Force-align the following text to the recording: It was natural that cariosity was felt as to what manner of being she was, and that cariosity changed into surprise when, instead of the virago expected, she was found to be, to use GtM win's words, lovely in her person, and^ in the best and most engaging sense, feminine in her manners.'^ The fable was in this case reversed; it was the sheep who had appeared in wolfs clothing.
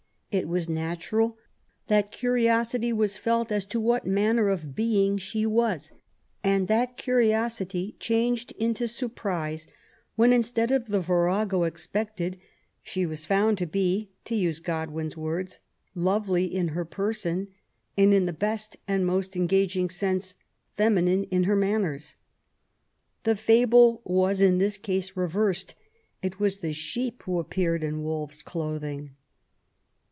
It 0.33 0.47
was 0.47 0.69
natural 0.69 1.37
that 1.89 2.09
cariosity 2.13 2.93
was 2.93 3.17
felt 3.17 3.51
as 3.51 3.65
to 3.65 3.81
what 3.81 4.07
manner 4.07 4.47
of 4.47 4.73
being 4.77 5.17
she 5.17 5.45
was, 5.45 5.91
and 6.41 6.69
that 6.69 6.95
cariosity 6.95 7.97
changed 7.99 8.53
into 8.53 8.87
surprise 8.87 9.67
when, 10.15 10.31
instead 10.31 10.71
of 10.71 10.85
the 10.87 11.01
virago 11.01 11.63
expected, 11.63 12.39
she 12.81 13.05
was 13.05 13.25
found 13.25 13.57
to 13.57 13.65
be, 13.67 14.09
to 14.23 14.33
use 14.33 14.61
GtM 14.61 14.91
win's 14.91 15.17
words, 15.17 15.59
lovely 15.95 16.45
in 16.45 16.69
her 16.69 16.85
person, 16.85 17.49
and^ 17.97 18.13
in 18.13 18.25
the 18.25 18.31
best 18.31 18.77
and 18.87 19.05
most 19.05 19.35
engaging 19.35 19.89
sense, 19.89 20.35
feminine 20.77 21.25
in 21.25 21.43
her 21.43 21.57
manners.'^ 21.57 22.15
The 23.23 23.35
fable 23.35 24.01
was 24.05 24.39
in 24.39 24.59
this 24.59 24.77
case 24.77 25.17
reversed; 25.17 25.75
it 26.21 26.39
was 26.39 26.59
the 26.59 26.71
sheep 26.71 27.23
who 27.23 27.35
had 27.35 27.47
appeared 27.47 27.83
in 27.83 28.01
wolfs 28.01 28.41
clothing. 28.43 29.15